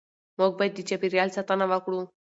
[0.39, 2.01] موږ باید د چاپېریال ساتنه وکړو